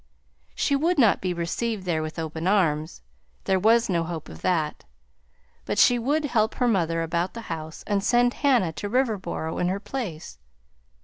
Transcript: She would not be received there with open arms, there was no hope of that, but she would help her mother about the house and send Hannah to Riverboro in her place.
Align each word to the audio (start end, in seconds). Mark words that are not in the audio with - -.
She 0.55 0.75
would 0.75 0.97
not 0.97 1.21
be 1.21 1.31
received 1.31 1.85
there 1.85 2.01
with 2.01 2.17
open 2.17 2.47
arms, 2.47 3.03
there 3.43 3.59
was 3.59 3.87
no 3.87 4.01
hope 4.03 4.29
of 4.29 4.41
that, 4.41 4.83
but 5.63 5.77
she 5.77 5.99
would 5.99 6.25
help 6.25 6.55
her 6.55 6.67
mother 6.67 7.03
about 7.03 7.35
the 7.35 7.41
house 7.53 7.83
and 7.85 8.03
send 8.03 8.33
Hannah 8.33 8.73
to 8.73 8.89
Riverboro 8.89 9.59
in 9.61 9.67
her 9.67 9.79
place. 9.79 10.39